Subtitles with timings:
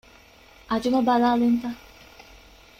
[0.69, 1.65] އަޖުމަ ބަލާލިންތަ؟